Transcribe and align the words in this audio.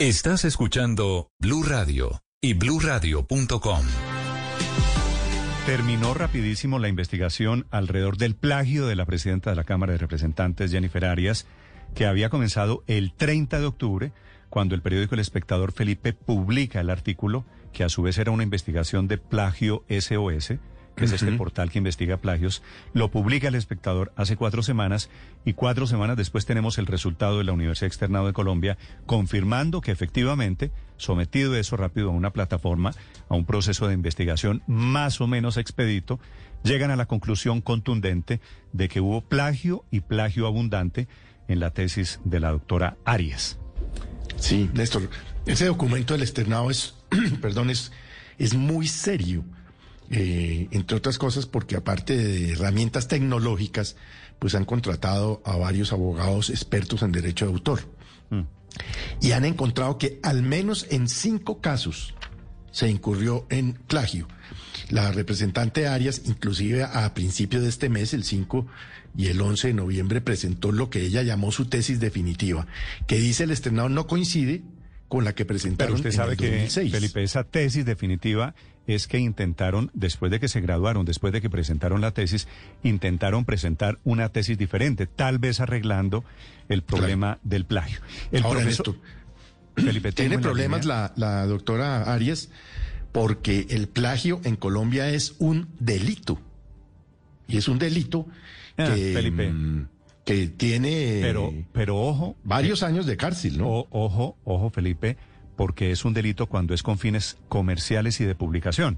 Estás 0.00 0.44
escuchando 0.44 1.32
Blue 1.40 1.64
Radio 1.64 2.22
y 2.40 2.54
bluradio.com. 2.54 3.84
Terminó 5.66 6.14
rapidísimo 6.14 6.78
la 6.78 6.86
investigación 6.86 7.66
alrededor 7.72 8.16
del 8.16 8.36
plagio 8.36 8.86
de 8.86 8.94
la 8.94 9.06
presidenta 9.06 9.50
de 9.50 9.56
la 9.56 9.64
Cámara 9.64 9.94
de 9.94 9.98
Representantes, 9.98 10.70
Jennifer 10.70 11.04
Arias, 11.04 11.48
que 11.96 12.06
había 12.06 12.30
comenzado 12.30 12.84
el 12.86 13.12
30 13.12 13.58
de 13.58 13.66
octubre, 13.66 14.12
cuando 14.50 14.76
el 14.76 14.82
periódico 14.82 15.16
El 15.16 15.20
Espectador 15.20 15.72
Felipe 15.72 16.12
publica 16.12 16.78
el 16.78 16.90
artículo, 16.90 17.44
que 17.72 17.82
a 17.82 17.88
su 17.88 18.02
vez 18.02 18.18
era 18.18 18.30
una 18.30 18.44
investigación 18.44 19.08
de 19.08 19.18
plagio 19.18 19.82
SOS, 19.88 20.52
que 20.98 21.04
es 21.04 21.12
este 21.12 21.32
portal 21.32 21.70
que 21.70 21.78
investiga 21.78 22.16
plagios, 22.16 22.62
lo 22.92 23.10
publica 23.10 23.48
el 23.48 23.54
espectador 23.54 24.12
hace 24.16 24.36
cuatro 24.36 24.62
semanas 24.62 25.08
y 25.44 25.52
cuatro 25.52 25.86
semanas 25.86 26.16
después 26.16 26.44
tenemos 26.44 26.76
el 26.78 26.86
resultado 26.86 27.38
de 27.38 27.44
la 27.44 27.52
Universidad 27.52 27.86
Externado 27.86 28.26
de 28.26 28.32
Colombia 28.32 28.76
confirmando 29.06 29.80
que 29.80 29.92
efectivamente, 29.92 30.72
sometido 30.96 31.54
eso 31.56 31.76
rápido 31.76 32.08
a 32.08 32.12
una 32.12 32.32
plataforma, 32.32 32.92
a 33.28 33.34
un 33.34 33.44
proceso 33.44 33.86
de 33.86 33.94
investigación 33.94 34.62
más 34.66 35.20
o 35.20 35.26
menos 35.26 35.56
expedito, 35.56 36.18
llegan 36.64 36.90
a 36.90 36.96
la 36.96 37.06
conclusión 37.06 37.60
contundente 37.60 38.40
de 38.72 38.88
que 38.88 39.00
hubo 39.00 39.20
plagio 39.20 39.84
y 39.90 40.00
plagio 40.00 40.46
abundante 40.46 41.08
en 41.46 41.60
la 41.60 41.70
tesis 41.70 42.20
de 42.24 42.40
la 42.40 42.50
doctora 42.50 42.96
Arias. 43.04 43.58
Sí, 44.36 44.68
Néstor, 44.74 45.08
ese 45.46 45.66
documento 45.66 46.14
del 46.14 46.22
externado 46.22 46.70
es, 46.70 46.94
perdón, 47.40 47.70
es, 47.70 47.92
es 48.38 48.54
muy 48.54 48.86
serio 48.86 49.44
eh, 50.10 50.68
entre 50.70 50.96
otras 50.96 51.18
cosas 51.18 51.46
porque 51.46 51.76
aparte 51.76 52.16
de 52.16 52.52
herramientas 52.52 53.08
tecnológicas, 53.08 53.96
pues 54.38 54.54
han 54.54 54.64
contratado 54.64 55.42
a 55.44 55.56
varios 55.56 55.92
abogados 55.92 56.50
expertos 56.50 57.02
en 57.02 57.12
derecho 57.12 57.46
de 57.46 57.52
autor. 57.52 57.80
Mm. 58.30 58.42
Y 59.20 59.32
han 59.32 59.44
encontrado 59.44 59.98
que 59.98 60.20
al 60.22 60.42
menos 60.42 60.86
en 60.90 61.08
cinco 61.08 61.60
casos 61.60 62.14
se 62.70 62.88
incurrió 62.88 63.46
en 63.50 63.72
plagio. 63.72 64.28
La 64.90 65.10
representante 65.12 65.86
Arias, 65.86 66.22
inclusive 66.26 66.84
a 66.84 67.12
principios 67.12 67.62
de 67.62 67.68
este 67.68 67.88
mes, 67.88 68.14
el 68.14 68.24
5 68.24 68.66
y 69.16 69.26
el 69.26 69.40
11 69.40 69.68
de 69.68 69.74
noviembre, 69.74 70.20
presentó 70.20 70.72
lo 70.72 70.88
que 70.88 71.02
ella 71.02 71.22
llamó 71.22 71.50
su 71.52 71.66
tesis 71.66 72.00
definitiva, 72.00 72.66
que 73.06 73.18
dice 73.18 73.44
el 73.44 73.50
estrenado 73.50 73.88
no 73.88 74.06
coincide 74.06 74.62
con 75.08 75.24
la 75.24 75.34
que 75.34 75.44
presentaron 75.44 75.96
Pero 75.96 76.08
usted 76.08 76.16
sabe 76.16 76.36
que, 76.36 76.68
Felipe, 76.68 77.22
esa 77.22 77.44
tesis 77.44 77.84
definitiva 77.84 78.54
es 78.88 79.06
que 79.06 79.18
intentaron, 79.18 79.90
después 79.92 80.32
de 80.32 80.40
que 80.40 80.48
se 80.48 80.60
graduaron, 80.60 81.04
después 81.04 81.32
de 81.32 81.40
que 81.40 81.50
presentaron 81.50 82.00
la 82.00 82.12
tesis, 82.12 82.48
intentaron 82.82 83.44
presentar 83.44 83.98
una 84.02 84.30
tesis 84.30 84.56
diferente, 84.56 85.06
tal 85.06 85.38
vez 85.38 85.60
arreglando 85.60 86.24
el 86.68 86.82
problema 86.82 87.38
del 87.42 87.64
plagio. 87.64 88.00
El 88.32 88.42
profesor... 88.42 88.96
Felipe, 89.76 90.10
tiene 90.10 90.40
problemas 90.40 90.84
la, 90.84 91.12
la 91.14 91.46
doctora 91.46 92.12
Arias 92.12 92.50
porque 93.12 93.66
el 93.70 93.88
plagio 93.88 94.40
en 94.42 94.56
Colombia 94.56 95.08
es 95.10 95.36
un 95.38 95.68
delito. 95.78 96.40
Y 97.46 97.58
es 97.58 97.68
un 97.68 97.78
delito 97.78 98.26
ah, 98.76 98.92
que... 98.94 99.12
Felipe 99.12 99.52
mm, 99.52 99.88
que 100.24 100.46
tiene 100.48 101.20
pero 101.22 101.54
pero 101.72 101.98
ojo 101.98 102.36
varios 102.44 102.82
años 102.82 103.06
de 103.06 103.16
cárcel, 103.16 103.56
¿no? 103.56 103.86
ojo, 103.88 104.36
ojo, 104.44 104.68
Felipe, 104.68 105.16
porque 105.58 105.90
es 105.90 106.04
un 106.04 106.14
delito 106.14 106.46
cuando 106.46 106.72
es 106.72 106.84
con 106.84 107.00
fines 107.00 107.36
comerciales 107.48 108.20
y 108.20 108.24
de 108.24 108.36
publicación. 108.36 108.96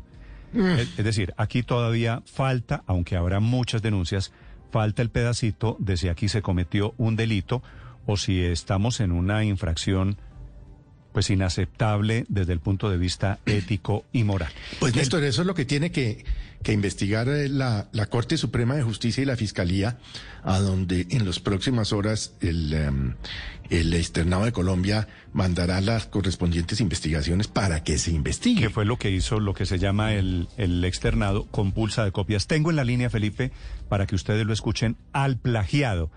Mm. 0.53 0.79
Es, 0.79 0.97
decir, 0.99 1.33
aquí 1.39 1.63
todavía 1.63 2.23
falta, 2.27 2.83
aunque 2.87 3.17
habrá 3.17 3.41
muchas 3.41 3.81
denuncias, 3.81 4.31
falta 4.71 5.01
el 5.01 5.09
pedacito 5.09 5.79
de 5.79 5.97
si 5.97 6.09
aquí 6.09 6.29
se 6.29 6.43
cometió 6.43 6.93
un 6.99 7.17
delito 7.17 7.63
o 8.05 8.19
si 8.19 8.43
estamos 8.43 9.01
en 9.01 9.11
una 9.11 9.43
infracción 9.43 10.19
pues 11.13 11.31
inaceptable 11.31 12.25
desde 12.29 12.53
el 12.53 12.61
punto 12.61 12.91
de 12.91 12.99
vista 12.99 13.39
ético 13.47 14.05
y 14.13 14.25
moral. 14.25 14.53
Pues 14.79 14.95
Néstor, 14.95 15.25
eso 15.25 15.43
es 15.43 15.47
lo 15.47 15.55
que 15.55 15.65
tiene 15.65 15.91
que, 15.91 16.25
que 16.63 16.73
investigar 16.73 17.29
eh, 17.29 17.49
la, 17.49 17.89
la, 17.93 18.07
Corte 18.07 18.37
Suprema 18.37 18.75
de 18.75 18.83
Justicia 18.83 19.23
y 19.23 19.27
la 19.27 19.37
Fiscalía, 19.37 19.99
a 20.43 20.59
donde 20.59 21.07
en 21.11 21.27
las 21.27 21.41
próximas 21.41 21.93
horas 21.93 22.35
el, 22.41 22.73
em, 22.73 23.15
el 23.71 23.95
externado 23.95 24.45
de 24.45 24.53
Colombia 24.53 25.09
mandará 25.33 25.81
las 25.81 26.07
correspondientes 26.07 26.81
investigaciones 26.81 27.49
para 27.49 27.83
que 27.83 27.99
se 27.99 28.11
investigue. 28.11 28.61
Que 28.61 28.71
fue 28.71 28.85
lo 28.85 28.99
que 28.99 29.11
hizo 29.11 29.41
lo 29.41 29.55
que 29.55 29.67
se 29.67 29.79
llama 29.79 30.15
el, 30.15 30.49
el 30.57 30.85
externado 30.85 31.47
con 31.47 31.73
pulsa 31.73 32.05
de 32.05 32.13
copias. 32.13 32.47
Tengo 32.47 32.71
en 32.71 32.77
la 32.77 32.85
línea, 32.85 33.11
Felipe, 33.11 33.53
para 33.89 34.07
que 34.07 34.15
ustedes 34.15 34.47
lo 34.47 34.53
escuchen, 34.53 34.97
al 35.13 35.39
plagiado 35.39 36.11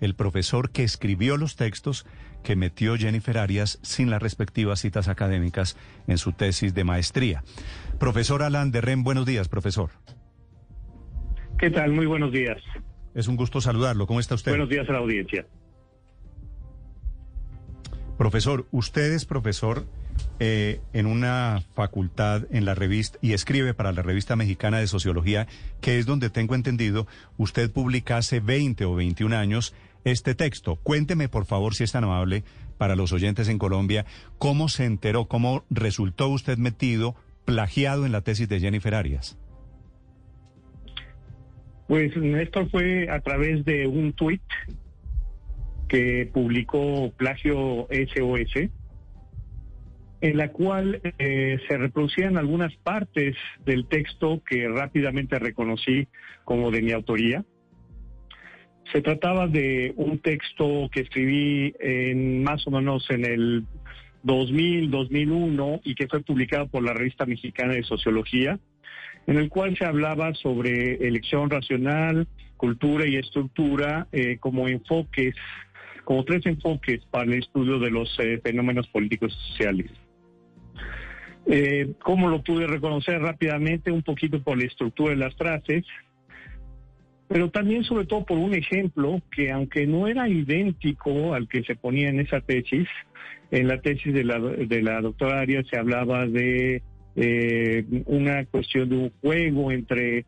el 0.00 0.14
profesor 0.14 0.70
que 0.70 0.84
escribió 0.84 1.36
los 1.36 1.56
textos 1.56 2.06
que 2.42 2.56
metió 2.56 2.96
Jennifer 2.96 3.38
Arias 3.38 3.78
sin 3.82 4.10
las 4.10 4.22
respectivas 4.22 4.80
citas 4.80 5.08
académicas 5.08 5.76
en 6.06 6.18
su 6.18 6.32
tesis 6.32 6.74
de 6.74 6.84
maestría. 6.84 7.42
Profesor 7.98 8.42
Alan 8.42 8.70
de 8.70 8.80
Ren, 8.80 9.02
buenos 9.02 9.26
días, 9.26 9.48
profesor. 9.48 9.90
¿Qué 11.58 11.70
tal? 11.70 11.92
Muy 11.92 12.06
buenos 12.06 12.32
días. 12.32 12.58
Es 13.14 13.26
un 13.26 13.36
gusto 13.36 13.60
saludarlo. 13.60 14.06
¿Cómo 14.06 14.20
está 14.20 14.36
usted? 14.36 14.52
Buenos 14.52 14.68
días 14.68 14.88
a 14.88 14.92
la 14.92 14.98
audiencia. 14.98 15.44
Profesor, 18.16 18.66
usted 18.70 19.12
es 19.12 19.24
profesor 19.24 19.86
eh, 20.40 20.80
en 20.92 21.06
una 21.06 21.62
facultad 21.74 22.46
en 22.50 22.64
la 22.64 22.74
revista 22.74 23.18
y 23.22 23.32
escribe 23.32 23.74
para 23.74 23.92
la 23.92 24.02
revista 24.02 24.36
mexicana 24.36 24.78
de 24.78 24.86
sociología, 24.86 25.46
que 25.80 25.98
es 25.98 26.06
donde 26.06 26.30
tengo 26.30 26.54
entendido, 26.54 27.06
usted 27.36 27.70
publica 27.70 28.16
hace 28.16 28.40
20 28.40 28.84
o 28.84 28.94
21 28.94 29.36
años 29.36 29.74
este 30.04 30.34
texto. 30.34 30.76
Cuénteme, 30.76 31.28
por 31.28 31.44
favor, 31.44 31.74
si 31.74 31.84
es 31.84 31.92
tan 31.92 32.04
amable, 32.04 32.44
para 32.78 32.96
los 32.96 33.12
oyentes 33.12 33.48
en 33.48 33.58
Colombia, 33.58 34.06
cómo 34.38 34.68
se 34.68 34.84
enteró, 34.84 35.26
cómo 35.26 35.64
resultó 35.70 36.28
usted 36.28 36.58
metido, 36.58 37.14
plagiado 37.44 38.06
en 38.06 38.12
la 38.12 38.22
tesis 38.22 38.48
de 38.48 38.60
Jennifer 38.60 38.94
Arias. 38.94 39.38
Pues 41.88 42.12
esto 42.16 42.68
fue 42.68 43.08
a 43.10 43.20
través 43.20 43.64
de 43.64 43.86
un 43.86 44.12
tuit 44.12 44.42
que 45.88 46.30
publicó 46.32 47.10
Plagio 47.16 47.88
SOS, 47.90 48.68
en 50.20 50.36
la 50.36 50.50
cual 50.50 51.00
eh, 51.18 51.58
se 51.66 51.78
reproducían 51.78 52.36
algunas 52.36 52.74
partes 52.76 53.36
del 53.64 53.86
texto 53.86 54.42
que 54.44 54.68
rápidamente 54.68 55.38
reconocí 55.38 56.08
como 56.44 56.70
de 56.70 56.82
mi 56.82 56.92
autoría 56.92 57.44
se 58.92 59.02
trataba 59.02 59.46
de 59.46 59.92
un 59.96 60.18
texto 60.18 60.88
que 60.90 61.00
escribí 61.00 61.74
en 61.80 62.42
más 62.42 62.66
o 62.66 62.70
menos 62.70 63.08
en 63.10 63.24
el 63.24 63.64
2000, 64.22 64.90
2001 64.90 65.80
y 65.84 65.94
que 65.94 66.08
fue 66.08 66.20
publicado 66.20 66.68
por 66.68 66.82
la 66.82 66.92
revista 66.92 67.26
mexicana 67.26 67.74
de 67.74 67.82
sociología, 67.82 68.58
en 69.26 69.36
el 69.36 69.48
cual 69.48 69.76
se 69.76 69.84
hablaba 69.84 70.34
sobre 70.34 71.06
elección 71.06 71.50
racional, 71.50 72.26
cultura 72.56 73.06
y 73.06 73.16
estructura 73.16 74.08
eh, 74.12 74.38
como 74.40 74.68
enfoques, 74.68 75.34
como 76.04 76.24
tres 76.24 76.46
enfoques 76.46 77.04
para 77.10 77.24
el 77.24 77.34
estudio 77.34 77.78
de 77.78 77.90
los 77.90 78.18
eh, 78.18 78.40
fenómenos 78.42 78.88
políticos 78.88 79.32
y 79.32 79.50
sociales. 79.50 79.90
Eh, 81.46 81.92
¿Cómo 82.02 82.28
lo 82.28 82.42
pude 82.42 82.66
reconocer 82.66 83.20
rápidamente? 83.20 83.90
Un 83.90 84.02
poquito 84.02 84.42
por 84.42 84.58
la 84.58 84.64
estructura 84.64 85.10
de 85.10 85.16
las 85.16 85.34
frases, 85.34 85.84
pero 87.28 87.50
también 87.50 87.84
sobre 87.84 88.06
todo 88.06 88.24
por 88.24 88.38
un 88.38 88.54
ejemplo 88.54 89.20
que 89.30 89.52
aunque 89.52 89.86
no 89.86 90.08
era 90.08 90.28
idéntico 90.28 91.34
al 91.34 91.46
que 91.46 91.62
se 91.62 91.76
ponía 91.76 92.08
en 92.08 92.20
esa 92.20 92.40
tesis, 92.40 92.88
en 93.50 93.68
la 93.68 93.80
tesis 93.80 94.12
de 94.12 94.24
la, 94.24 94.38
de 94.38 94.82
la 94.82 95.00
doctora 95.00 95.40
Arias 95.40 95.66
se 95.68 95.78
hablaba 95.78 96.26
de 96.26 96.82
eh, 97.16 97.84
una 98.06 98.44
cuestión 98.46 98.88
de 98.88 98.96
un 98.96 99.10
juego 99.20 99.70
entre 99.72 100.24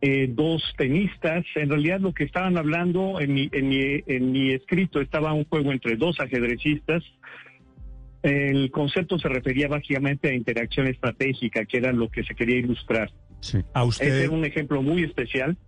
eh, 0.00 0.28
dos 0.28 0.62
tenistas. 0.76 1.44
En 1.54 1.70
realidad 1.70 1.98
lo 2.00 2.12
que 2.12 2.24
estaban 2.24 2.58
hablando 2.58 3.20
en 3.20 3.32
mi, 3.32 3.48
en, 3.52 3.68
mi, 3.68 4.02
en 4.06 4.32
mi 4.32 4.52
escrito 4.52 5.00
estaba 5.00 5.32
un 5.32 5.44
juego 5.44 5.72
entre 5.72 5.96
dos 5.96 6.20
ajedrecistas. 6.20 7.02
El 8.22 8.70
concepto 8.70 9.18
se 9.18 9.28
refería 9.28 9.68
básicamente 9.68 10.28
a 10.28 10.34
interacción 10.34 10.86
estratégica, 10.86 11.64
que 11.64 11.78
era 11.78 11.92
lo 11.92 12.08
que 12.10 12.22
se 12.24 12.34
quería 12.34 12.58
ilustrar. 12.58 13.10
Sí. 13.44 13.58
A 13.74 13.84
usted... 13.84 14.06
Ese 14.06 14.24
es 14.24 14.30
un 14.30 14.44
ejemplo 14.44 14.80
muy 14.82 15.04
especial. 15.04 15.58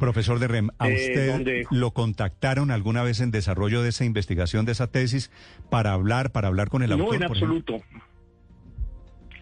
Profesor 0.00 0.40
de 0.40 0.48
REM, 0.48 0.70
¿a 0.78 0.88
eh, 0.90 0.94
usted 0.94 1.66
lo 1.70 1.92
contactaron 1.92 2.72
alguna 2.72 3.04
vez 3.04 3.20
en 3.20 3.30
desarrollo 3.30 3.82
de 3.82 3.90
esa 3.90 4.04
investigación, 4.04 4.66
de 4.66 4.72
esa 4.72 4.88
tesis, 4.88 5.30
para 5.70 5.92
hablar, 5.92 6.32
para 6.32 6.48
hablar 6.48 6.68
con 6.68 6.82
el 6.82 6.90
autor? 6.90 7.08
No, 7.08 7.14
en 7.14 7.22
absoluto. 7.22 7.76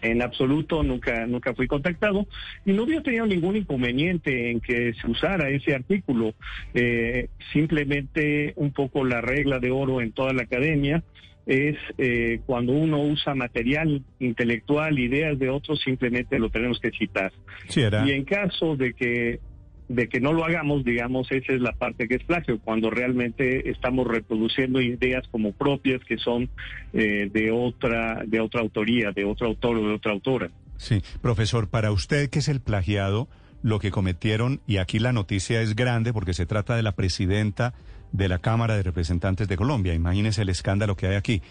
En 0.03 0.21
absoluto, 0.21 0.83
nunca, 0.83 1.25
nunca 1.25 1.55
fui 1.55 1.67
contactado 1.67 2.27
y 2.63 2.73
no 2.73 2.83
había 2.83 3.01
tenido 3.01 3.25
ningún 3.25 3.55
inconveniente 3.55 4.51
en 4.51 4.59
que 4.59 4.93
se 4.93 5.07
usara 5.07 5.49
ese 5.49 5.73
artículo. 5.73 6.35
Eh, 6.75 7.29
simplemente 7.53 8.53
un 8.55 8.71
poco 8.71 9.03
la 9.03 9.21
regla 9.21 9.57
de 9.57 9.71
oro 9.71 10.01
en 10.01 10.11
toda 10.11 10.33
la 10.33 10.43
academia 10.43 11.03
es 11.45 11.77
eh, 11.97 12.41
cuando 12.45 12.73
uno 12.73 13.01
usa 13.01 13.35
material 13.35 14.03
intelectual, 14.19 14.99
ideas 14.99 15.37
de 15.39 15.49
otros, 15.49 15.81
simplemente 15.81 16.39
lo 16.39 16.49
tenemos 16.49 16.79
que 16.79 16.91
citar. 16.91 17.31
Y 17.75 18.11
en 18.11 18.25
caso 18.25 18.75
de 18.75 18.93
que 18.93 19.39
de 19.87 20.07
que 20.07 20.21
no 20.21 20.31
lo 20.31 20.45
hagamos, 20.45 20.85
digamos, 20.85 21.29
esa 21.31 21.51
es 21.51 21.59
la 21.59 21.73
parte 21.73 22.07
que 22.07 22.15
es 22.15 22.23
plagio, 22.23 22.59
cuando 22.59 22.89
realmente 22.89 23.69
estamos 23.69 24.07
reproduciendo 24.07 24.79
ideas 24.79 25.27
como 25.29 25.51
propias 25.51 26.01
que 26.05 26.17
son 26.17 26.49
eh, 26.93 27.29
de 27.31 27.51
otra 27.51 28.23
de 28.25 28.39
otra 28.39 28.61
autoría, 28.61 29.11
de 29.11 29.25
otro 29.25 29.47
autor 29.47 29.77
o 29.77 29.87
de 29.89 29.95
otra 29.95 30.13
autora. 30.13 30.49
Sí, 30.77 31.01
profesor, 31.21 31.69
para 31.69 31.91
usted 31.91 32.29
qué 32.29 32.39
es 32.39 32.47
el 32.47 32.61
plagiado, 32.61 33.27
lo 33.63 33.79
que 33.79 33.91
cometieron 33.91 34.61
y 34.65 34.77
aquí 34.77 34.97
la 34.99 35.13
noticia 35.13 35.61
es 35.61 35.75
grande 35.75 36.13
porque 36.13 36.33
se 36.33 36.45
trata 36.45 36.75
de 36.75 36.83
la 36.83 36.93
presidenta 36.93 37.73
de 38.11 38.27
la 38.27 38.39
Cámara 38.39 38.75
de 38.75 38.83
Representantes 38.83 39.47
de 39.47 39.57
Colombia. 39.57 39.93
Imagínese 39.93 40.41
el 40.41 40.49
escándalo 40.49 40.95
que 40.95 41.07
hay 41.07 41.15
aquí. 41.15 41.41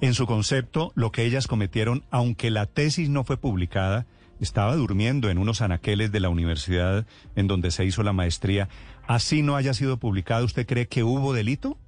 En 0.00 0.14
su 0.14 0.26
concepto, 0.26 0.92
lo 0.94 1.12
que 1.12 1.24
ellas 1.24 1.46
cometieron, 1.46 2.04
aunque 2.10 2.50
la 2.50 2.66
tesis 2.66 3.08
no 3.08 3.24
fue 3.24 3.36
publicada, 3.36 4.06
estaba 4.40 4.74
durmiendo 4.74 5.30
en 5.30 5.38
unos 5.38 5.62
anaqueles 5.62 6.12
de 6.12 6.20
la 6.20 6.28
universidad 6.28 7.06
en 7.36 7.46
donde 7.46 7.70
se 7.70 7.84
hizo 7.84 8.02
la 8.02 8.12
maestría. 8.12 8.68
Así 9.06 9.42
no 9.42 9.56
haya 9.56 9.74
sido 9.74 9.98
publicado, 9.98 10.44
¿usted 10.44 10.66
cree 10.66 10.86
que 10.86 11.04
hubo 11.04 11.32
delito? 11.32 11.78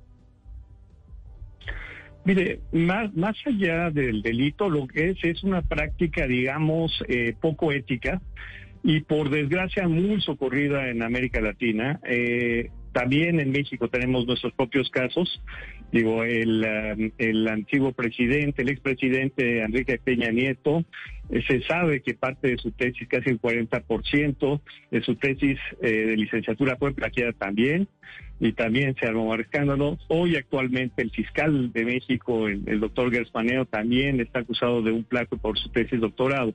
Mire, 2.25 2.61
más, 2.73 3.15
más 3.15 3.37
allá 3.47 3.91
del 3.91 4.21
delito, 4.23 4.69
lo 4.69 4.89
que 4.89 5.11
es 5.11 5.19
es 5.23 5.45
una 5.45 5.63
práctica, 5.63 6.27
digamos, 6.27 6.93
eh, 7.09 7.37
poco 7.41 7.71
ética 7.71 8.21
y 8.83 9.01
por 9.01 9.31
desgracia 9.31 9.87
muy 9.87 10.21
socorrida 10.21 10.89
en 10.89 11.03
América 11.03 11.41
Latina. 11.41 12.01
Eh, 12.05 12.71
también 12.97 13.41
en 13.41 13.51
México 13.51 13.89
tenemos 13.89 14.27
nuestros 14.27 14.55
propios 14.55 14.89
casos. 14.89 15.43
Digo, 15.93 16.25
el, 16.25 16.65
um, 16.99 17.11
el 17.19 17.47
antiguo 17.47 17.93
presidente, 17.93 18.63
el 18.63 18.71
expresidente 18.71 19.61
Enrique 19.61 20.01
Peña 20.03 20.31
Nieto, 20.31 20.83
eh, 21.29 21.43
se 21.47 21.61
sabe 21.65 22.01
que 22.01 22.15
parte 22.15 22.49
de 22.49 22.57
su 22.57 22.71
tesis, 22.71 23.07
casi 23.07 23.29
el 23.29 23.39
40% 23.39 24.61
de 24.91 25.03
su 25.03 25.15
tesis 25.17 25.59
eh, 25.83 25.91
de 25.91 26.17
licenciatura 26.17 26.77
fue 26.79 26.95
plagiada 26.95 27.33
también 27.33 27.87
y 28.41 28.53
también 28.53 28.97
se 28.99 29.07
armó 29.07 29.25
un 29.25 29.41
escándalo. 29.43 29.99
Hoy 30.09 30.37
actualmente 30.37 31.03
el 31.03 31.11
fiscal 31.11 31.71
de 31.75 31.85
México, 31.85 32.49
el, 32.49 32.81
doctor 32.81 33.13
Gersmaneo, 33.13 33.67
también 33.67 34.21
está 34.21 34.39
acusado 34.39 34.81
de 34.81 34.93
un 34.93 35.05
plagio 35.05 35.37
por 35.37 35.59
su 35.59 35.69
tesis 35.69 36.01
doctorado. 36.01 36.55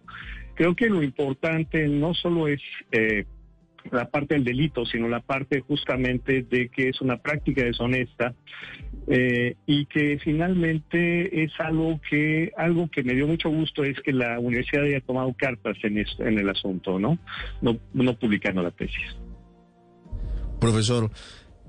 Creo 0.56 0.76
que 0.76 0.90
lo 0.90 1.04
importante 1.04 1.88
no 1.88 2.16
solo 2.16 2.48
es... 2.48 2.62
Eh, 2.92 3.26
la 3.90 4.10
parte 4.10 4.36
del 4.36 4.44
delito, 4.44 4.86
sino 4.86 5.08
la 5.08 5.22
parte 5.22 5.62
justamente 5.62 6.44
de 6.44 6.70
que 6.70 6.90
es 6.90 7.02
una 7.02 7.18
práctica 7.18 7.64
deshonesta 7.64 8.34
eh, 9.08 9.56
y 9.66 9.86
que 9.88 10.20
finalmente 10.24 11.44
es 11.44 11.52
algo 11.60 12.00
que 12.08 12.52
algo 12.58 12.90
que 12.90 13.04
me 13.04 13.14
dio 13.14 13.28
mucho 13.28 13.50
gusto 13.50 13.84
es 13.84 14.00
que 14.02 14.14
la 14.14 14.40
universidad 14.40 14.84
haya 14.84 15.02
tomado 15.02 15.34
cartas 15.34 15.78
en, 15.84 15.98
en 15.98 16.40
el 16.40 16.50
asunto, 16.50 17.00
¿no? 17.00 17.18
¿no? 17.62 17.78
No 17.94 18.18
publicando 18.18 18.62
la 18.62 18.72
tesis. 18.72 19.16
Profesor, 20.60 21.10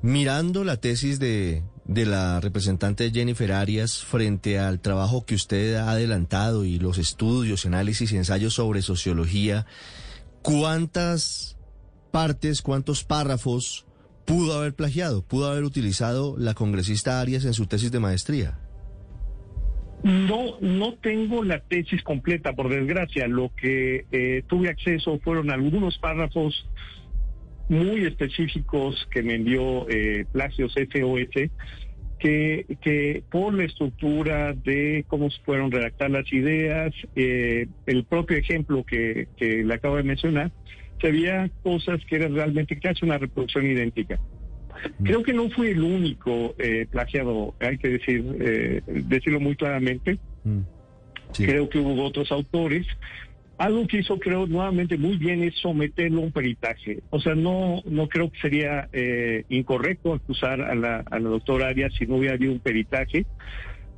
mirando 0.02 0.64
la 0.64 0.76
tesis 0.76 1.18
de, 1.18 1.62
de 1.84 2.06
la 2.06 2.40
representante 2.40 3.10
Jennifer 3.10 3.52
Arias 3.52 4.04
frente 4.04 4.58
al 4.58 4.80
trabajo 4.80 5.24
que 5.24 5.34
usted 5.34 5.76
ha 5.76 5.90
adelantado 5.90 6.64
y 6.64 6.78
los 6.78 6.98
estudios, 6.98 7.66
análisis 7.66 8.12
y 8.12 8.16
ensayos 8.16 8.54
sobre 8.54 8.82
sociología, 8.82 9.66
¿cuántas 10.42 11.56
partes, 12.12 12.62
cuántos 12.62 13.02
párrafos 13.02 13.86
pudo 14.24 14.56
haber 14.56 14.74
plagiado, 14.74 15.22
pudo 15.26 15.50
haber 15.50 15.64
utilizado 15.64 16.36
la 16.38 16.54
congresista 16.54 17.20
Arias 17.20 17.44
en 17.44 17.54
su 17.54 17.66
tesis 17.66 17.90
de 17.90 17.98
maestría? 17.98 18.58
No, 20.02 20.58
no 20.60 20.94
tengo 20.94 21.44
la 21.44 21.60
tesis 21.60 22.02
completa, 22.02 22.52
por 22.54 22.68
desgracia. 22.68 23.28
Lo 23.28 23.52
que 23.54 24.04
eh, 24.10 24.42
tuve 24.48 24.68
acceso 24.68 25.18
fueron 25.20 25.50
algunos 25.50 25.96
párrafos 25.98 26.68
muy 27.68 28.04
específicos 28.04 29.08
que 29.10 29.22
me 29.22 29.36
envió 29.36 29.88
eh, 29.88 30.26
Plagios 30.32 30.72
SOS, 30.72 31.50
que, 32.18 32.66
que 32.80 33.22
por 33.30 33.54
la 33.54 33.64
estructura 33.64 34.52
de 34.52 35.04
cómo 35.06 35.30
se 35.30 35.40
fueron 35.42 35.70
redactar 35.70 36.10
las 36.10 36.30
ideas, 36.32 36.92
eh, 37.14 37.68
el 37.86 38.04
propio 38.04 38.36
ejemplo 38.36 38.84
que, 38.84 39.28
que 39.36 39.62
le 39.62 39.74
acabo 39.74 39.96
de 39.96 40.02
mencionar, 40.02 40.52
se 41.02 41.08
había 41.08 41.50
cosas 41.62 42.00
que 42.06 42.16
eran 42.16 42.34
realmente 42.34 42.78
casi 42.78 43.04
una 43.04 43.18
reproducción 43.18 43.66
idéntica. 43.66 44.18
Creo 45.02 45.22
que 45.22 45.32
no 45.32 45.50
fue 45.50 45.72
el 45.72 45.82
único 45.82 46.54
eh, 46.58 46.86
plagiado, 46.90 47.54
hay 47.60 47.76
que 47.76 47.88
decir, 47.88 48.24
eh, 48.40 48.82
decirlo 48.86 49.40
muy 49.40 49.54
claramente. 49.56 50.18
Mm. 50.44 50.60
Creo 51.34 51.68
que 51.68 51.78
hubo 51.78 52.02
otros 52.04 52.30
autores. 52.32 52.86
Algo 53.58 53.86
que 53.86 53.98
hizo, 53.98 54.18
creo, 54.18 54.46
nuevamente 54.46 54.96
muy 54.96 55.16
bien 55.18 55.42
es 55.42 55.54
someterlo 55.56 56.20
a 56.20 56.24
un 56.24 56.32
peritaje. 56.32 57.00
O 57.10 57.20
sea, 57.20 57.34
no, 57.34 57.82
no 57.84 58.08
creo 58.08 58.30
que 58.30 58.40
sería 58.40 58.88
eh, 58.92 59.44
incorrecto 59.48 60.14
acusar 60.14 60.60
a 60.60 60.74
la, 60.74 61.04
a 61.10 61.18
la 61.18 61.28
doctora 61.28 61.68
Arias 61.68 61.92
si 61.98 62.06
no 62.06 62.16
hubiera 62.16 62.34
habido 62.34 62.52
un 62.52 62.60
peritaje. 62.60 63.26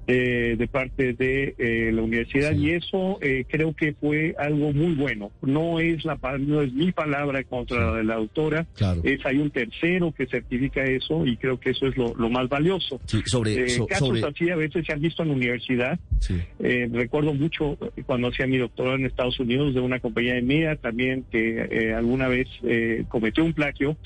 Eh, 0.06 0.56
de 0.58 0.68
parte 0.68 1.14
de 1.14 1.54
eh, 1.56 1.90
la 1.90 2.02
universidad 2.02 2.52
y 2.52 2.72
eso 2.72 3.18
eh, 3.22 3.46
creo 3.48 3.74
que 3.74 3.94
fue 3.94 4.34
algo 4.38 4.70
muy 4.74 4.92
bueno. 4.92 5.30
No 5.40 5.80
es 5.80 6.04
la 6.04 6.18
no 6.38 6.60
es 6.60 6.74
mi 6.74 6.92
palabra 6.92 7.42
contra 7.44 7.90
la 7.90 7.96
de 7.96 8.04
la 8.04 8.14
autora, 8.16 8.66
es 9.02 9.24
hay 9.24 9.38
un 9.38 9.50
tercero 9.50 10.12
que 10.12 10.26
certifica 10.26 10.84
eso 10.84 11.24
y 11.24 11.38
creo 11.38 11.58
que 11.58 11.70
eso 11.70 11.86
es 11.86 11.96
lo, 11.96 12.12
más 12.28 12.50
valioso. 12.50 13.00
sobre, 13.24 13.64
casos 13.86 14.22
así 14.22 14.50
a 14.50 14.56
veces 14.56 14.84
se 14.84 14.92
han 14.92 15.00
visto 15.00 15.22
en 15.22 15.30
la 15.30 15.34
universidad. 15.36 15.98
recuerdo 16.58 17.32
mucho 17.32 17.78
cuando 18.04 18.28
hacía 18.28 18.46
mi 18.46 18.58
doctorado 18.58 18.96
en 18.96 19.06
Estados 19.06 19.40
Unidos 19.40 19.72
de 19.72 19.80
una 19.80 20.00
compañía 20.00 20.34
de 20.34 20.42
mía 20.42 20.76
también 20.76 21.24
que 21.30 21.94
alguna 21.96 22.28
vez 22.28 22.48
cometió 23.08 23.42
un 23.42 23.54
plagio 23.54 23.96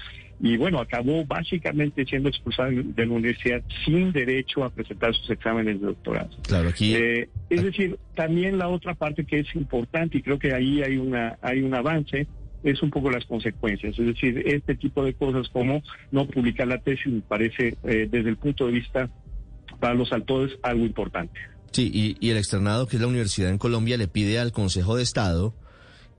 y 0.40 0.56
bueno, 0.56 0.78
acabó 0.78 1.24
básicamente 1.24 2.04
siendo 2.04 2.28
expulsado 2.28 2.70
de 2.70 3.06
la 3.06 3.12
universidad 3.12 3.62
sin 3.84 4.12
derecho 4.12 4.62
a 4.64 4.70
presentar 4.70 5.14
sus 5.14 5.30
exámenes 5.30 5.80
de 5.80 5.86
doctorado. 5.86 6.30
Claro, 6.42 6.68
aquí... 6.68 6.94
Eh, 6.94 7.28
es 7.50 7.62
decir, 7.62 7.98
también 8.14 8.58
la 8.58 8.68
otra 8.68 8.94
parte 8.94 9.24
que 9.24 9.40
es 9.40 9.54
importante 9.56 10.18
y 10.18 10.22
creo 10.22 10.38
que 10.38 10.54
ahí 10.54 10.82
hay 10.82 10.96
una 10.96 11.38
hay 11.42 11.60
un 11.60 11.74
avance 11.74 12.26
es 12.62 12.82
un 12.82 12.90
poco 12.90 13.10
las 13.10 13.24
consecuencias, 13.24 13.98
es 13.98 14.06
decir, 14.06 14.42
este 14.46 14.74
tipo 14.74 15.04
de 15.04 15.14
cosas 15.14 15.48
como 15.48 15.82
no 16.10 16.26
publicar 16.26 16.66
la 16.66 16.78
tesis 16.78 17.06
me 17.06 17.20
parece 17.20 17.76
eh, 17.84 18.08
desde 18.10 18.28
el 18.28 18.36
punto 18.36 18.66
de 18.66 18.72
vista 18.72 19.10
para 19.80 19.94
los 19.94 20.12
autores 20.12 20.58
algo 20.62 20.84
importante. 20.84 21.38
Sí, 21.70 21.90
y, 21.92 22.16
y 22.20 22.30
el 22.30 22.36
externado 22.36 22.86
que 22.86 22.96
es 22.96 23.02
la 23.02 23.08
universidad 23.08 23.50
en 23.50 23.58
Colombia 23.58 23.96
le 23.96 24.08
pide 24.08 24.38
al 24.38 24.52
Consejo 24.52 24.96
de 24.96 25.02
Estado 25.02 25.54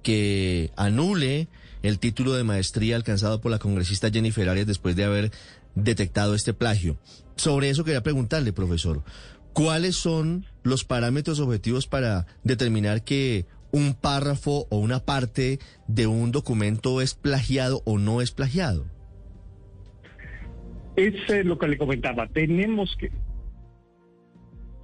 que 0.04 0.72
anule 0.78 1.48
el 1.84 2.00
título 2.00 2.34
de 2.34 2.44
maestría 2.44 2.96
alcanzado 2.96 3.42
por 3.42 3.52
la 3.52 3.60
congresista 3.60 4.10
Jennifer 4.12 4.50
Arias 4.50 4.68
después 4.68 4.96
de 4.96 5.06
haber 5.06 5.32
detectado 5.76 6.36
este 6.36 6.54
plagio. 6.54 6.98
Sobre 7.36 7.70
eso 7.70 7.84
quería 7.84 8.04
preguntarle, 8.04 8.54
profesor, 8.54 9.04
¿cuáles 9.54 9.96
son 9.96 10.46
los 10.64 10.84
parámetros 10.84 11.40
objetivos 11.40 11.88
para 11.88 12.26
determinar 12.44 13.04
que 13.04 13.46
un 13.72 13.94
párrafo 13.94 14.68
o 14.70 14.78
una 14.78 15.00
parte 15.00 15.60
de 15.88 16.08
un 16.08 16.32
documento 16.32 17.02
es 17.02 17.14
plagiado 17.14 17.82
o 17.86 17.98
no 17.98 18.22
es 18.22 18.32
plagiado? 18.32 18.86
Es 20.96 21.14
eh, 21.30 21.44
lo 21.44 21.58
que 21.58 21.68
le 21.68 21.78
comentaba. 21.78 22.28
Tenemos 22.28 22.96
que 23.00 23.10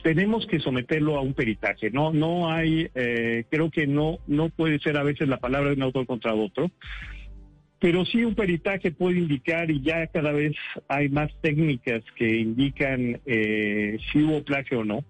tenemos 0.05 0.45
que 0.45 0.59
someterlo 0.59 1.17
a 1.17 1.21
un 1.21 1.33
peritaje. 1.33 1.89
No, 1.89 2.13
no 2.13 2.51
hay, 2.51 2.91
eh, 2.93 3.45
creo 3.49 3.71
que 3.71 3.87
no, 3.87 4.19
no 4.27 4.49
puede 4.49 4.77
ser 4.77 4.97
a 4.97 5.03
veces 5.03 5.27
la 5.27 5.37
palabra 5.37 5.71
de 5.71 5.77
un 5.77 5.81
autor 5.81 6.05
contra 6.05 6.35
otro, 6.35 6.69
pero 7.79 8.05
sí 8.05 8.23
un 8.23 8.35
peritaje 8.35 8.91
puede 8.91 9.17
indicar 9.17 9.71
y 9.71 9.81
ya 9.81 10.05
cada 10.05 10.31
vez 10.31 10.53
hay 10.89 11.09
más 11.09 11.31
técnicas 11.41 12.03
que 12.15 12.37
indican 12.37 13.19
eh, 13.25 13.97
si 14.11 14.21
hubo 14.21 14.43
plagio 14.43 14.81
o 14.81 14.83
no. 14.83 15.03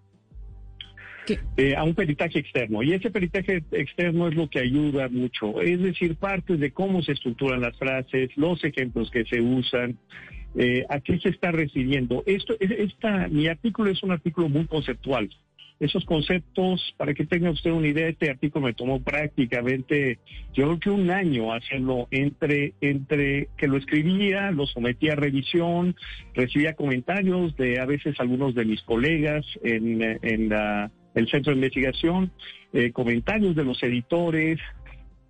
Eh, 1.57 1.75
a 1.75 1.83
un 1.83 1.93
peritaje 1.93 2.39
externo. 2.39 2.81
Y 2.81 2.93
ese 2.93 3.09
peritaje 3.11 3.63
externo 3.71 4.29
es 4.29 4.35
lo 4.35 4.47
que 4.49 4.59
ayuda 4.59 5.09
mucho. 5.09 5.59
Es 5.59 5.81
decir, 5.81 6.15
partes 6.15 6.57
de 6.57 6.71
cómo 6.71 7.01
se 7.01 7.11
estructuran 7.11 7.59
las 7.59 7.77
frases, 7.77 8.29
los 8.37 8.63
ejemplos 8.63 9.11
que 9.11 9.25
se 9.25 9.41
usan, 9.41 9.97
eh, 10.57 10.85
a 10.89 10.99
qué 10.99 11.19
se 11.19 11.29
está 11.29 11.51
recibiendo. 11.51 12.23
Esto, 12.25 12.55
esta, 12.59 13.27
mi 13.27 13.47
artículo 13.47 13.91
es 13.91 14.01
un 14.03 14.11
artículo 14.11 14.49
muy 14.49 14.65
conceptual. 14.65 15.29
Esos 15.77 16.05
conceptos, 16.05 16.93
para 16.95 17.13
que 17.13 17.25
tenga 17.25 17.51
usted 17.51 17.71
una 17.71 17.87
idea, 17.87 18.07
este 18.07 18.29
artículo 18.29 18.67
me 18.67 18.73
tomó 18.73 19.01
prácticamente, 19.01 20.19
yo 20.53 20.67
creo 20.67 20.79
que 20.79 20.89
un 20.89 21.11
año 21.11 21.53
hacerlo 21.53 22.07
entre, 22.11 22.73
entre 22.79 23.49
que 23.57 23.67
lo 23.67 23.75
escribía, 23.75 24.51
lo 24.51 24.65
sometía 24.67 25.13
a 25.13 25.17
revisión, 25.17 25.95
recibía 26.33 26.75
comentarios 26.75 27.57
de 27.57 27.81
a 27.81 27.85
veces 27.85 28.17
algunos 28.19 28.55
de 28.55 28.63
mis 28.63 28.81
colegas 28.83 29.45
en, 29.63 30.01
en 30.01 30.53
el 31.15 31.29
centro 31.29 31.51
de 31.51 31.57
investigación, 31.57 32.31
eh, 32.71 32.91
comentarios 32.91 33.55
de 33.55 33.63
los 33.65 33.81
editores, 33.83 34.59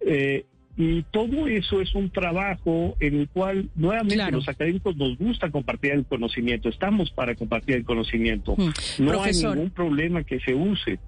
eh, 0.01 0.45
y 0.77 1.03
todo 1.03 1.47
eso 1.47 1.79
es 1.79 1.95
un 1.95 2.09
trabajo 2.09 2.95
en 2.99 3.19
el 3.21 3.29
cual 3.29 3.69
nuevamente 3.75 4.31
los 4.31 4.47
académicos 4.49 4.95
nos 4.97 5.17
gusta 5.17 5.49
compartir 5.49 5.93
el 5.93 6.05
conocimiento, 6.05 6.69
estamos 6.69 7.11
para 7.11 7.35
compartir 7.35 7.75
el 7.75 7.85
conocimiento. 7.85 8.55
Hmm. 8.57 8.71
No 8.99 9.23
hay 9.23 9.33
ningún 9.33 9.69
problema 9.69 10.23
que 10.23 10.39
se 10.39 10.53
use. 10.53 10.99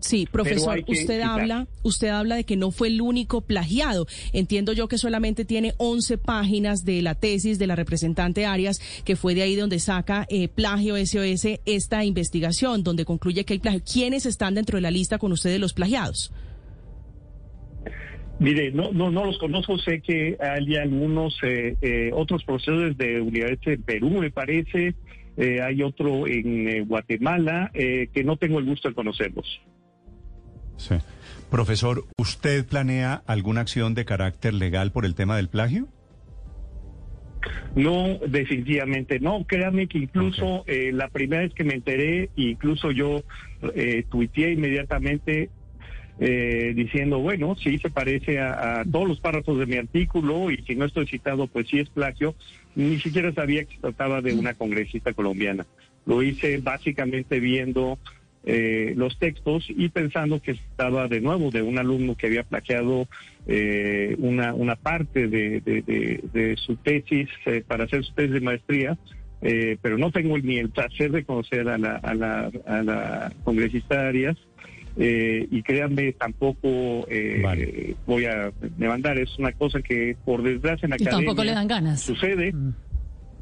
Sí, 0.00 0.28
profesor, 0.30 0.84
usted 0.86 1.22
habla, 1.22 1.66
usted 1.82 2.08
habla 2.08 2.36
de 2.36 2.44
que 2.44 2.56
no 2.56 2.70
fue 2.70 2.88
el 2.88 3.00
único 3.00 3.40
plagiado. 3.40 4.06
Entiendo 4.34 4.74
yo 4.74 4.86
que 4.86 4.98
solamente 4.98 5.46
tiene 5.46 5.72
11 5.78 6.18
páginas 6.18 6.84
de 6.84 7.00
la 7.00 7.14
tesis 7.14 7.58
de 7.58 7.66
la 7.66 7.74
representante 7.74 8.44
Arias, 8.44 8.80
que 9.04 9.16
fue 9.16 9.34
de 9.34 9.42
ahí 9.42 9.56
donde 9.56 9.78
saca 9.78 10.26
eh, 10.28 10.48
plagio 10.48 10.96
SOS 10.96 11.60
esta 11.64 12.04
investigación, 12.04 12.82
donde 12.82 13.06
concluye 13.06 13.44
que 13.44 13.54
hay 13.54 13.60
plagio. 13.60 13.80
¿Quiénes 13.90 14.26
están 14.26 14.54
dentro 14.54 14.76
de 14.76 14.82
la 14.82 14.90
lista 14.90 15.16
con 15.16 15.32
ustedes 15.32 15.58
los 15.58 15.72
plagiados? 15.72 16.32
Mire, 18.38 18.72
no, 18.72 18.92
no, 18.92 19.10
no 19.10 19.24
los 19.24 19.38
conozco, 19.38 19.78
sé 19.78 20.00
que 20.00 20.36
hay 20.40 20.76
algunos 20.76 21.36
eh, 21.42 21.76
eh, 21.80 22.10
otros 22.12 22.42
profesores 22.44 22.96
de 22.98 23.20
Universidad 23.20 23.76
de 23.76 23.82
Perú, 23.82 24.10
me 24.10 24.30
parece, 24.30 24.94
eh, 25.36 25.62
hay 25.62 25.82
otro 25.82 26.26
en 26.26 26.86
Guatemala, 26.86 27.70
que 27.72 28.24
no 28.24 28.36
tengo 28.36 28.58
el 28.58 28.64
gusto 28.64 28.88
de 28.88 28.94
conocerlos. 28.94 29.60
Sí. 30.76 30.96
Profesor, 31.50 32.04
¿usted 32.18 32.66
planea 32.66 33.22
alguna 33.26 33.60
acción 33.60 33.94
de 33.94 34.04
carácter 34.04 34.54
legal 34.54 34.90
por 34.90 35.04
el 35.04 35.14
tema 35.14 35.36
del 35.36 35.48
plagio? 35.48 35.86
No, 37.74 38.18
definitivamente 38.26 39.20
no. 39.20 39.44
Créame 39.46 39.86
que 39.86 39.98
incluso 39.98 40.64
eh, 40.66 40.90
la 40.92 41.08
primera 41.08 41.42
vez 41.42 41.54
que 41.54 41.64
me 41.64 41.74
enteré, 41.74 42.30
incluso 42.36 42.90
yo 42.90 43.22
eh, 43.74 44.04
tuiteé 44.08 44.52
inmediatamente 44.52 45.50
eh, 46.20 46.72
diciendo, 46.76 47.18
bueno, 47.18 47.56
sí 47.56 47.78
se 47.78 47.90
parece 47.90 48.38
a, 48.40 48.84
todos 48.90 49.08
los 49.08 49.20
párrafos 49.20 49.58
de 49.58 49.66
mi 49.66 49.76
artículo 49.76 50.50
y 50.50 50.58
si 50.62 50.74
no 50.74 50.84
estoy 50.84 51.06
citado, 51.06 51.46
pues 51.46 51.68
sí 51.68 51.78
es 51.78 51.88
plagio. 51.88 52.34
Ni 52.74 52.98
siquiera 53.00 53.32
sabía 53.32 53.64
que 53.64 53.74
se 53.74 53.80
trataba 53.80 54.20
de 54.20 54.34
una 54.34 54.54
congresista 54.54 55.12
colombiana. 55.12 55.66
Lo 56.06 56.22
hice 56.22 56.58
básicamente 56.58 57.40
viendo 57.40 57.98
eh, 58.44 58.92
los 58.96 59.18
textos 59.18 59.64
y 59.68 59.88
pensando 59.88 60.40
que 60.40 60.52
estaba 60.52 61.08
de 61.08 61.20
nuevo 61.20 61.50
de 61.50 61.62
un 61.62 61.78
alumno 61.78 62.14
que 62.14 62.26
había 62.26 62.42
plagiado 62.42 63.08
eh, 63.46 64.16
una, 64.18 64.54
una 64.54 64.76
parte 64.76 65.28
de, 65.28 65.60
de, 65.60 66.56
su 66.56 66.76
tesis 66.76 67.28
eh, 67.46 67.62
para 67.66 67.84
hacer 67.84 68.04
su 68.04 68.12
tesis 68.14 68.32
de 68.32 68.40
maestría, 68.40 68.98
eh, 69.42 69.76
pero 69.82 69.98
no 69.98 70.10
tengo 70.10 70.38
ni 70.38 70.58
el 70.58 70.70
placer 70.70 71.10
de 71.12 71.24
conocer 71.24 71.68
a 71.68 71.76
la, 71.76 71.96
a 71.96 72.14
la, 72.14 72.50
a 72.66 72.82
la 72.82 73.32
congresista 73.44 74.08
Arias. 74.08 74.36
Y 74.96 75.62
créanme, 75.62 76.12
tampoco 76.12 77.06
voy 78.06 78.24
a 78.26 78.52
demandar. 78.76 79.18
Es 79.18 79.38
una 79.38 79.52
cosa 79.52 79.82
que, 79.82 80.16
por 80.24 80.42
desgracia, 80.42 80.86
en 80.86 80.90
la 80.90 80.96
academia 80.96 81.26
tampoco 81.26 81.44
le 81.44 81.52
dan 81.52 81.68
ganas. 81.68 82.00
sucede. 82.00 82.52
Mm 82.52 82.72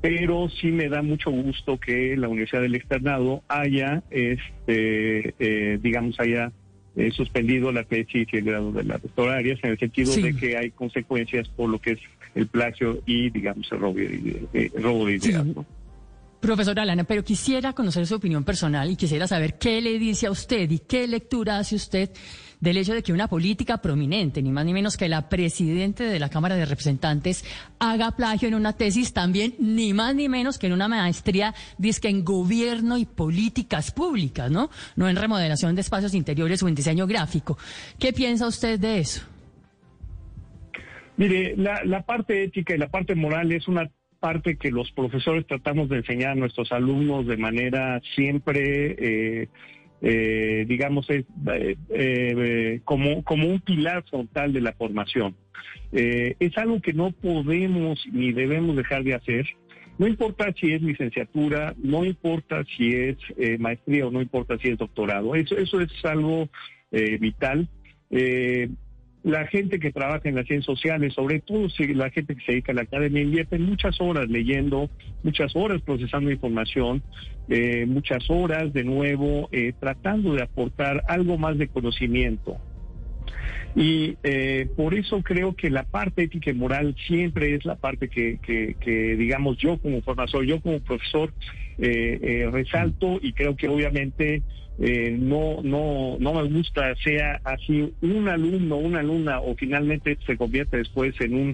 pero 0.02 0.48
sí 0.48 0.66
me 0.66 0.88
da 0.88 1.00
mucho 1.00 1.30
gusto 1.30 1.78
que 1.78 2.16
la 2.16 2.28
Universidad 2.28 2.60
del 2.60 2.74
Externado 2.74 3.44
haya, 3.46 4.02
este, 4.10 5.34
eh, 5.38 5.78
digamos, 5.80 6.18
haya 6.18 6.50
eh, 6.96 7.12
suspendido 7.12 7.70
la 7.70 7.84
tesis 7.84 8.26
y 8.30 8.36
el 8.36 8.44
grado 8.44 8.72
de 8.72 8.82
la 8.82 8.98
doctora 8.98 9.36
Arias 9.36 9.60
en 9.62 9.70
el 9.70 9.78
sentido 9.78 10.12
de 10.16 10.34
que 10.34 10.56
hay 10.56 10.72
consecuencias 10.72 11.48
por 11.48 11.70
lo 11.70 11.78
que 11.80 11.92
es 11.92 12.00
el 12.34 12.48
plagio 12.48 13.00
y, 13.06 13.30
digamos, 13.30 13.70
el 13.70 13.78
robo 13.78 13.94
de, 13.94 14.48
eh, 14.52 14.70
robo 14.74 15.06
de 15.06 15.14
ideas. 15.14 15.46
Profesor 16.42 16.80
Alana, 16.80 17.04
pero 17.04 17.22
quisiera 17.22 17.72
conocer 17.72 18.04
su 18.04 18.16
opinión 18.16 18.42
personal 18.42 18.90
y 18.90 18.96
quisiera 18.96 19.28
saber 19.28 19.58
qué 19.58 19.80
le 19.80 19.96
dice 19.96 20.26
a 20.26 20.32
usted 20.32 20.68
y 20.68 20.80
qué 20.80 21.06
lectura 21.06 21.58
hace 21.58 21.76
usted 21.76 22.10
del 22.58 22.78
hecho 22.78 22.94
de 22.94 23.04
que 23.04 23.12
una 23.12 23.28
política 23.28 23.78
prominente, 23.78 24.42
ni 24.42 24.50
más 24.50 24.64
ni 24.64 24.72
menos 24.72 24.96
que 24.96 25.08
la 25.08 25.28
presidente 25.28 26.02
de 26.02 26.18
la 26.18 26.30
Cámara 26.30 26.56
de 26.56 26.66
Representantes, 26.66 27.44
haga 27.78 28.10
plagio 28.16 28.48
en 28.48 28.56
una 28.56 28.72
tesis 28.72 29.12
también, 29.12 29.54
ni 29.60 29.92
más 29.92 30.16
ni 30.16 30.28
menos 30.28 30.58
que 30.58 30.66
en 30.66 30.72
una 30.72 30.88
maestría, 30.88 31.54
disque 31.78 32.08
en 32.08 32.24
gobierno 32.24 32.98
y 32.98 33.04
políticas 33.04 33.92
públicas, 33.92 34.50
¿no? 34.50 34.68
No 34.96 35.08
en 35.08 35.14
remodelación 35.14 35.76
de 35.76 35.82
espacios 35.82 36.12
interiores 36.12 36.60
o 36.64 36.66
en 36.66 36.74
diseño 36.74 37.06
gráfico. 37.06 37.56
¿Qué 38.00 38.12
piensa 38.12 38.48
usted 38.48 38.80
de 38.80 38.98
eso? 38.98 39.22
Mire, 41.16 41.54
la, 41.56 42.02
parte 42.02 42.42
ética 42.42 42.74
y 42.74 42.78
la 42.78 42.88
parte 42.88 43.14
moral 43.14 43.52
es 43.52 43.68
una 43.68 43.88
parte 44.22 44.56
que 44.56 44.70
los 44.70 44.92
profesores 44.92 45.44
tratamos 45.48 45.88
de 45.88 45.96
enseñar 45.96 46.30
a 46.30 46.34
nuestros 46.36 46.70
alumnos 46.70 47.26
de 47.26 47.36
manera 47.36 48.00
siempre 48.14 48.94
eh, 48.96 49.48
eh, 50.00 50.64
digamos, 50.68 51.06
eh, 51.10 52.80
como, 52.84 53.24
como 53.24 53.48
un 53.48 53.60
pilar 53.60 54.04
frontal 54.08 54.52
de 54.52 54.60
la 54.60 54.72
formación. 54.74 55.34
es 55.92 56.56
algo 56.56 56.80
que 56.80 56.92
no 56.92 57.10
podemos 57.10 58.00
ni 58.12 58.32
debemos 58.32 58.76
dejar 58.76 59.02
de 59.02 59.14
hacer. 59.14 59.46
No 59.98 60.06
importa 60.06 60.52
si 60.58 60.72
es 60.72 60.82
licenciatura, 60.82 61.74
no 61.78 62.04
importa 62.04 62.64
si 62.76 62.94
es 62.94 63.16
maestría 63.58 64.06
o 64.06 64.10
no 64.12 64.22
importa 64.22 64.56
si 64.58 64.68
es 64.68 64.78
doctorado. 64.78 65.34
Eso, 65.34 65.56
eso 65.56 65.80
es 65.80 65.92
algo 66.04 66.48
vital 67.20 67.68
la 69.22 69.46
gente 69.46 69.78
que 69.78 69.92
trabaja 69.92 70.28
en 70.28 70.34
las 70.34 70.46
ciencias 70.46 70.66
sociales, 70.66 71.14
sobre 71.14 71.40
todo 71.40 71.68
la 71.94 72.10
gente 72.10 72.34
que 72.34 72.44
se 72.44 72.52
dedica 72.52 72.72
a 72.72 72.74
la 72.74 72.82
academia, 72.82 73.22
invierte 73.22 73.58
muchas 73.58 74.00
horas 74.00 74.28
leyendo, 74.28 74.90
muchas 75.22 75.54
horas 75.54 75.80
procesando 75.82 76.30
información, 76.30 77.02
eh, 77.48 77.86
muchas 77.86 78.28
horas 78.28 78.72
de 78.72 78.84
nuevo 78.84 79.48
eh, 79.52 79.72
tratando 79.78 80.34
de 80.34 80.42
aportar 80.42 81.04
algo 81.06 81.38
más 81.38 81.56
de 81.56 81.68
conocimiento. 81.68 82.58
Y 83.74 84.16
eh, 84.22 84.68
por 84.76 84.92
eso 84.92 85.22
creo 85.22 85.54
que 85.54 85.70
la 85.70 85.84
parte 85.84 86.24
ética 86.24 86.50
y 86.50 86.54
moral 86.54 86.94
siempre 87.06 87.54
es 87.54 87.64
la 87.64 87.76
parte 87.76 88.08
que, 88.08 88.38
que, 88.38 89.16
digamos, 89.16 89.56
yo 89.56 89.78
como 89.78 90.02
formador, 90.02 90.44
yo 90.44 90.60
como 90.60 90.80
profesor, 90.80 91.32
resalto 91.78 93.18
y 93.22 93.32
creo 93.32 93.56
que 93.56 93.68
obviamente 93.68 94.42
eh, 94.78 95.14
no, 95.18 95.62
no, 95.62 96.16
no 96.18 96.34
me 96.34 96.42
gusta 96.48 96.94
sea 96.96 97.40
así 97.44 97.92
un 98.00 98.28
alumno, 98.28 98.76
una 98.76 99.00
alumna 99.00 99.40
o 99.40 99.54
finalmente 99.54 100.18
se 100.26 100.36
convierte 100.36 100.78
después 100.78 101.14
en 101.20 101.34
un, 101.34 101.50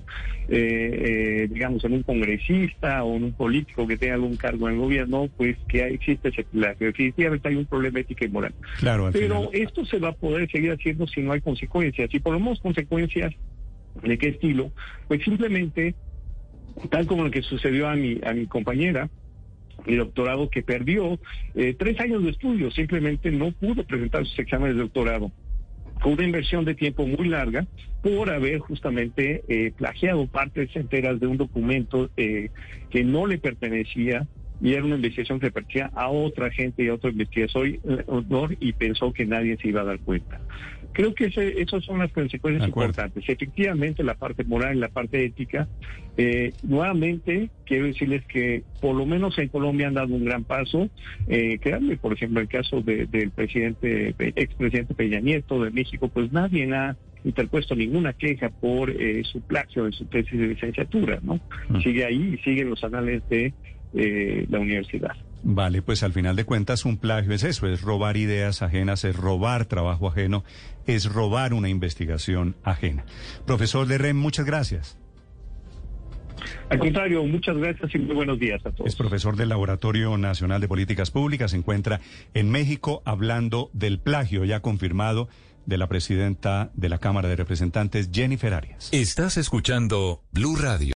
eh, 0.48 1.42
eh, 1.48 1.48
digamos, 1.50 1.84
en 1.84 1.94
un 1.94 2.02
congresista 2.04 3.02
o 3.02 3.16
en 3.16 3.24
un 3.24 3.32
político 3.32 3.86
que 3.86 3.96
tenga 3.96 4.14
algún 4.14 4.36
cargo 4.36 4.68
en 4.68 4.74
el 4.74 4.80
gobierno, 4.80 5.28
pues 5.36 5.56
que 5.68 5.80
existe 5.88 6.28
ese 6.28 6.44
plagio. 6.44 6.86
Definitivamente 6.86 7.48
hay 7.48 7.56
un 7.56 7.66
problema 7.66 8.00
ético 8.00 8.24
y 8.24 8.28
moral. 8.28 8.54
Claro, 8.78 9.10
Pero 9.12 9.50
esto 9.52 9.84
se 9.84 9.98
va 9.98 10.10
a 10.10 10.12
poder 10.12 10.48
seguir 10.50 10.72
haciendo 10.72 11.06
si 11.08 11.20
no 11.20 11.32
hay 11.32 11.40
consecuencias. 11.40 12.08
Si 12.10 12.20
ponemos 12.20 12.60
consecuencias, 12.60 13.34
¿de 14.00 14.16
qué 14.16 14.28
estilo? 14.28 14.70
Pues 15.08 15.24
simplemente, 15.24 15.96
tal 16.88 17.06
como 17.06 17.24
lo 17.24 17.30
que 17.32 17.42
sucedió 17.42 17.88
a 17.88 17.96
mi, 17.96 18.20
a 18.24 18.32
mi 18.32 18.46
compañera, 18.46 19.10
mi 19.86 19.96
doctorado 19.96 20.50
que 20.50 20.62
perdió 20.62 21.18
eh, 21.54 21.74
tres 21.78 21.98
años 22.00 22.22
de 22.22 22.30
estudio, 22.30 22.70
simplemente 22.70 23.30
no 23.30 23.52
pudo 23.52 23.84
presentar 23.84 24.26
sus 24.26 24.38
exámenes 24.38 24.76
de 24.76 24.82
doctorado. 24.82 25.32
Fue 26.00 26.12
una 26.12 26.24
inversión 26.24 26.64
de 26.64 26.74
tiempo 26.74 27.06
muy 27.06 27.28
larga 27.28 27.66
por 28.02 28.30
haber 28.30 28.60
justamente 28.60 29.42
eh, 29.48 29.72
plagiado 29.76 30.26
partes 30.26 30.74
enteras 30.76 31.18
de 31.18 31.26
un 31.26 31.36
documento 31.36 32.08
eh, 32.16 32.50
que 32.90 33.02
no 33.02 33.26
le 33.26 33.38
pertenecía 33.38 34.26
y 34.60 34.72
era 34.72 34.84
una 34.84 34.96
investigación 34.96 35.40
que 35.40 35.50
pertenecía 35.50 35.90
a 35.94 36.08
otra 36.08 36.50
gente 36.50 36.84
y 36.84 36.88
a 36.88 36.94
otro 36.94 37.10
investigador 37.10 38.56
y 38.60 38.72
pensó 38.72 39.12
que 39.12 39.24
nadie 39.24 39.56
se 39.56 39.68
iba 39.68 39.82
a 39.82 39.84
dar 39.84 40.00
cuenta. 40.00 40.40
Creo 40.92 41.14
que 41.14 41.26
ese, 41.26 41.60
esas 41.60 41.84
son 41.84 42.00
las 42.00 42.12
consecuencias 42.12 42.66
importantes. 42.66 43.22
Efectivamente, 43.28 44.02
la 44.02 44.14
parte 44.14 44.44
moral 44.44 44.76
y 44.76 44.80
la 44.80 44.88
parte 44.88 45.24
ética. 45.24 45.68
Eh, 46.16 46.54
nuevamente, 46.62 47.50
quiero 47.64 47.86
decirles 47.86 48.24
que 48.26 48.64
por 48.80 48.96
lo 48.96 49.06
menos 49.06 49.38
en 49.38 49.48
Colombia 49.48 49.86
han 49.86 49.94
dado 49.94 50.14
un 50.14 50.24
gran 50.24 50.44
paso. 50.44 50.88
Eh, 51.28 51.58
créanme, 51.60 51.96
por 51.96 52.12
ejemplo, 52.12 52.40
el 52.40 52.48
caso 52.48 52.80
del 52.80 53.30
presidente, 53.30 54.14
expresidente 54.18 54.94
Peña 54.94 55.20
Nieto 55.20 55.62
de 55.62 55.70
México, 55.70 56.08
pues 56.08 56.32
nadie 56.32 56.72
ha 56.74 56.96
interpuesto 57.24 57.74
ninguna 57.74 58.12
queja 58.12 58.48
por 58.48 58.90
eh, 58.90 59.22
su 59.24 59.40
plagio 59.40 59.86
en 59.86 59.92
su 59.92 60.06
tesis 60.06 60.38
de 60.38 60.48
licenciatura, 60.48 61.18
¿no? 61.22 61.40
Mm. 61.68 61.80
Sigue 61.80 62.04
ahí 62.04 62.34
y 62.34 62.38
siguen 62.38 62.70
los 62.70 62.82
anales 62.84 63.22
de 63.28 63.52
eh, 63.94 64.46
la 64.48 64.58
universidad. 64.60 65.16
Vale, 65.42 65.82
pues 65.82 66.02
al 66.02 66.12
final 66.12 66.36
de 66.36 66.44
cuentas 66.44 66.84
un 66.84 66.98
plagio 66.98 67.32
es 67.32 67.44
eso, 67.44 67.66
es 67.66 67.82
robar 67.82 68.16
ideas 68.16 68.62
ajenas, 68.62 69.04
es 69.04 69.16
robar 69.16 69.66
trabajo 69.66 70.08
ajeno, 70.08 70.44
es 70.86 71.06
robar 71.06 71.54
una 71.54 71.68
investigación 71.68 72.56
ajena. 72.64 73.04
Profesor 73.46 73.86
de 73.86 73.98
REM, 73.98 74.16
muchas 74.16 74.46
gracias. 74.46 74.98
Al 76.70 76.78
contrario, 76.78 77.24
muchas 77.24 77.56
gracias 77.56 77.94
y 77.94 77.98
muy 77.98 78.14
buenos 78.14 78.38
días 78.38 78.64
a 78.64 78.70
todos. 78.70 78.88
Es 78.88 78.96
profesor 78.96 79.36
del 79.36 79.48
Laboratorio 79.48 80.16
Nacional 80.18 80.60
de 80.60 80.68
Políticas 80.68 81.10
Públicas, 81.10 81.50
se 81.50 81.56
encuentra 81.56 82.00
en 82.34 82.50
México 82.50 83.02
hablando 83.04 83.70
del 83.72 83.98
plagio 83.98 84.44
ya 84.44 84.60
confirmado 84.60 85.28
de 85.66 85.78
la 85.78 85.86
presidenta 85.86 86.70
de 86.74 86.88
la 86.88 86.98
Cámara 86.98 87.28
de 87.28 87.36
Representantes, 87.36 88.10
Jennifer 88.12 88.54
Arias. 88.54 88.88
Estás 88.92 89.36
escuchando 89.36 90.22
Blue 90.32 90.56
Radio. 90.56 90.86